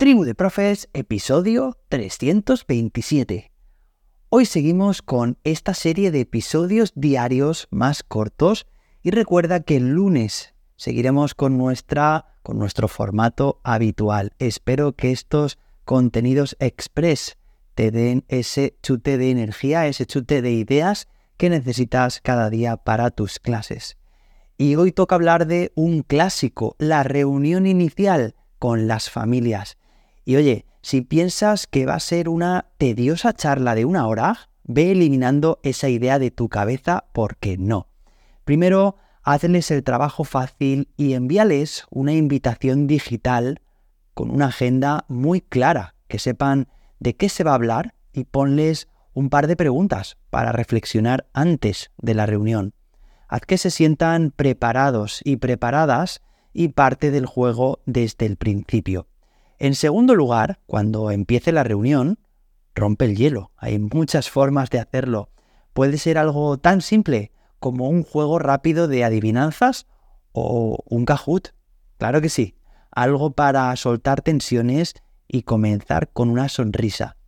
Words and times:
Tribu 0.00 0.24
de 0.24 0.34
Profes, 0.34 0.88
episodio 0.94 1.76
327. 1.90 3.52
Hoy 4.30 4.46
seguimos 4.46 5.02
con 5.02 5.36
esta 5.44 5.74
serie 5.74 6.10
de 6.10 6.20
episodios 6.20 6.92
diarios 6.94 7.68
más 7.70 8.02
cortos 8.02 8.66
y 9.02 9.10
recuerda 9.10 9.60
que 9.60 9.76
el 9.76 9.90
lunes 9.90 10.54
seguiremos 10.76 11.34
con, 11.34 11.58
nuestra, 11.58 12.38
con 12.42 12.58
nuestro 12.58 12.88
formato 12.88 13.60
habitual. 13.62 14.32
Espero 14.38 14.94
que 14.96 15.12
estos 15.12 15.58
contenidos 15.84 16.56
express 16.60 17.36
te 17.74 17.90
den 17.90 18.24
ese 18.28 18.78
chute 18.82 19.18
de 19.18 19.30
energía, 19.30 19.86
ese 19.86 20.06
chute 20.06 20.40
de 20.40 20.52
ideas 20.52 21.08
que 21.36 21.50
necesitas 21.50 22.22
cada 22.22 22.48
día 22.48 22.78
para 22.78 23.10
tus 23.10 23.38
clases. 23.38 23.98
Y 24.56 24.76
hoy 24.76 24.92
toca 24.92 25.16
hablar 25.16 25.46
de 25.46 25.72
un 25.74 26.00
clásico, 26.00 26.74
la 26.78 27.02
reunión 27.02 27.66
inicial 27.66 28.34
con 28.58 28.88
las 28.88 29.10
familias. 29.10 29.76
Y 30.24 30.36
oye, 30.36 30.66
si 30.82 31.02
piensas 31.02 31.66
que 31.66 31.86
va 31.86 31.94
a 31.94 32.00
ser 32.00 32.28
una 32.28 32.66
tediosa 32.78 33.32
charla 33.32 33.74
de 33.74 33.84
una 33.84 34.06
hora, 34.06 34.50
ve 34.64 34.92
eliminando 34.92 35.60
esa 35.62 35.88
idea 35.88 36.18
de 36.18 36.30
tu 36.30 36.48
cabeza 36.48 37.04
porque 37.12 37.58
no. 37.58 37.88
Primero, 38.44 38.96
hazles 39.22 39.70
el 39.70 39.84
trabajo 39.84 40.24
fácil 40.24 40.88
y 40.96 41.14
envíales 41.14 41.84
una 41.90 42.12
invitación 42.12 42.86
digital 42.86 43.60
con 44.14 44.30
una 44.30 44.46
agenda 44.46 45.04
muy 45.08 45.40
clara, 45.40 45.94
que 46.08 46.18
sepan 46.18 46.68
de 46.98 47.16
qué 47.16 47.28
se 47.28 47.44
va 47.44 47.52
a 47.52 47.54
hablar 47.54 47.94
y 48.12 48.24
ponles 48.24 48.88
un 49.12 49.28
par 49.28 49.46
de 49.46 49.56
preguntas 49.56 50.18
para 50.30 50.52
reflexionar 50.52 51.26
antes 51.32 51.90
de 51.98 52.14
la 52.14 52.26
reunión. 52.26 52.74
Haz 53.28 53.42
que 53.42 53.58
se 53.58 53.70
sientan 53.70 54.32
preparados 54.34 55.20
y 55.24 55.36
preparadas 55.36 56.20
y 56.52 56.68
parte 56.68 57.10
del 57.10 57.26
juego 57.26 57.80
desde 57.86 58.26
el 58.26 58.36
principio. 58.36 59.06
En 59.60 59.74
segundo 59.74 60.14
lugar, 60.14 60.58
cuando 60.64 61.10
empiece 61.10 61.52
la 61.52 61.62
reunión, 61.62 62.18
rompe 62.74 63.04
el 63.04 63.14
hielo. 63.14 63.52
Hay 63.58 63.78
muchas 63.78 64.30
formas 64.30 64.70
de 64.70 64.78
hacerlo. 64.78 65.28
Puede 65.74 65.98
ser 65.98 66.16
algo 66.16 66.56
tan 66.56 66.80
simple 66.80 67.30
como 67.58 67.90
un 67.90 68.02
juego 68.02 68.38
rápido 68.38 68.88
de 68.88 69.04
adivinanzas 69.04 69.86
o 70.32 70.82
un 70.86 71.04
Kahoot. 71.04 71.54
Claro 71.98 72.22
que 72.22 72.30
sí, 72.30 72.56
algo 72.90 73.32
para 73.32 73.76
soltar 73.76 74.22
tensiones 74.22 74.94
y 75.28 75.42
comenzar 75.42 76.08
con 76.10 76.30
una 76.30 76.48
sonrisa. 76.48 77.18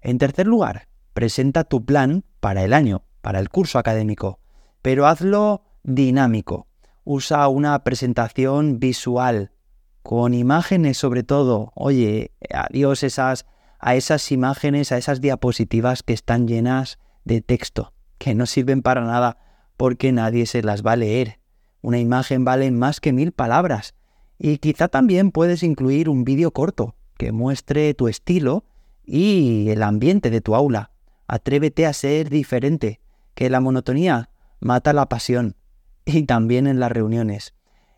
En 0.00 0.16
tercer 0.16 0.46
lugar, 0.46 0.88
presenta 1.12 1.64
tu 1.64 1.84
plan 1.84 2.24
para 2.40 2.64
el 2.64 2.72
año, 2.72 3.04
para 3.20 3.40
el 3.40 3.50
curso 3.50 3.78
académico, 3.78 4.40
pero 4.80 5.06
hazlo 5.06 5.64
dinámico. 5.82 6.66
Usa 7.04 7.46
una 7.48 7.84
presentación 7.84 8.78
visual, 8.78 9.52
con 10.04 10.34
imágenes 10.34 10.98
sobre 10.98 11.22
todo. 11.22 11.72
Oye, 11.74 12.30
adiós 12.52 13.02
esas, 13.02 13.46
a 13.80 13.96
esas 13.96 14.30
imágenes, 14.30 14.92
a 14.92 14.98
esas 14.98 15.22
diapositivas 15.22 16.02
que 16.02 16.12
están 16.12 16.46
llenas 16.46 16.98
de 17.24 17.40
texto, 17.40 17.94
que 18.18 18.34
no 18.34 18.44
sirven 18.44 18.82
para 18.82 19.00
nada 19.00 19.38
porque 19.78 20.12
nadie 20.12 20.44
se 20.44 20.62
las 20.62 20.84
va 20.84 20.92
a 20.92 20.96
leer. 20.96 21.40
Una 21.80 21.98
imagen 21.98 22.44
vale 22.44 22.70
más 22.70 23.00
que 23.00 23.14
mil 23.14 23.32
palabras. 23.32 23.94
Y 24.38 24.58
quizá 24.58 24.88
también 24.88 25.30
puedes 25.30 25.62
incluir 25.62 26.10
un 26.10 26.24
vídeo 26.24 26.50
corto 26.50 26.96
que 27.16 27.32
muestre 27.32 27.94
tu 27.94 28.06
estilo 28.06 28.66
y 29.06 29.70
el 29.70 29.82
ambiente 29.82 30.28
de 30.28 30.42
tu 30.42 30.54
aula. 30.54 30.90
Atrévete 31.26 31.86
a 31.86 31.94
ser 31.94 32.28
diferente, 32.28 33.00
que 33.34 33.48
la 33.48 33.60
monotonía 33.60 34.28
mata 34.60 34.92
la 34.92 35.08
pasión. 35.08 35.56
Y 36.04 36.24
también 36.24 36.66
en 36.66 36.78
las 36.78 36.92
reuniones. 36.92 37.54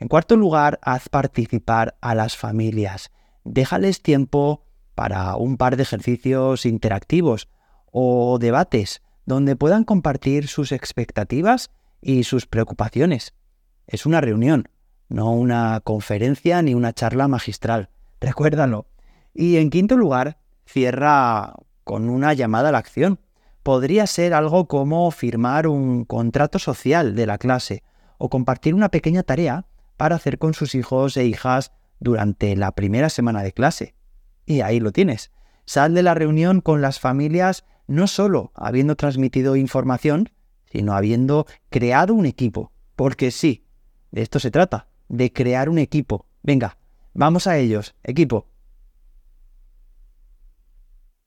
En 0.00 0.08
cuarto 0.08 0.34
lugar, 0.34 0.80
haz 0.82 1.10
participar 1.10 1.98
a 2.00 2.14
las 2.14 2.34
familias. 2.34 3.10
Déjales 3.44 4.02
tiempo 4.02 4.64
para 4.94 5.36
un 5.36 5.58
par 5.58 5.76
de 5.76 5.82
ejercicios 5.82 6.64
interactivos 6.64 7.48
o 7.92 8.38
debates 8.38 9.02
donde 9.26 9.56
puedan 9.56 9.84
compartir 9.84 10.48
sus 10.48 10.72
expectativas 10.72 11.70
y 12.00 12.24
sus 12.24 12.46
preocupaciones. 12.46 13.34
Es 13.86 14.06
una 14.06 14.22
reunión, 14.22 14.70
no 15.10 15.32
una 15.32 15.80
conferencia 15.84 16.62
ni 16.62 16.74
una 16.74 16.94
charla 16.94 17.28
magistral. 17.28 17.90
Recuérdalo. 18.22 18.86
Y 19.34 19.58
en 19.58 19.68
quinto 19.68 19.98
lugar, 19.98 20.38
cierra 20.64 21.52
con 21.84 22.08
una 22.08 22.32
llamada 22.32 22.70
a 22.70 22.72
la 22.72 22.78
acción. 22.78 23.20
Podría 23.62 24.06
ser 24.06 24.32
algo 24.32 24.66
como 24.66 25.10
firmar 25.10 25.66
un 25.66 26.06
contrato 26.06 26.58
social 26.58 27.14
de 27.14 27.26
la 27.26 27.36
clase 27.36 27.82
o 28.16 28.30
compartir 28.30 28.74
una 28.74 28.88
pequeña 28.88 29.22
tarea 29.22 29.66
para 30.00 30.16
hacer 30.16 30.38
con 30.38 30.54
sus 30.54 30.74
hijos 30.74 31.14
e 31.18 31.26
hijas 31.26 31.72
durante 31.98 32.56
la 32.56 32.72
primera 32.72 33.10
semana 33.10 33.42
de 33.42 33.52
clase. 33.52 33.94
Y 34.46 34.62
ahí 34.62 34.80
lo 34.80 34.92
tienes. 34.92 35.30
Sal 35.66 35.92
de 35.92 36.02
la 36.02 36.14
reunión 36.14 36.62
con 36.62 36.80
las 36.80 36.98
familias 36.98 37.66
no 37.86 38.06
solo 38.06 38.50
habiendo 38.54 38.96
transmitido 38.96 39.56
información, 39.56 40.30
sino 40.72 40.94
habiendo 40.94 41.44
creado 41.68 42.14
un 42.14 42.24
equipo. 42.24 42.72
Porque 42.96 43.30
sí, 43.30 43.66
de 44.10 44.22
esto 44.22 44.40
se 44.40 44.50
trata, 44.50 44.88
de 45.10 45.34
crear 45.34 45.68
un 45.68 45.76
equipo. 45.76 46.24
Venga, 46.42 46.78
vamos 47.12 47.46
a 47.46 47.58
ellos, 47.58 47.94
equipo. 48.02 48.46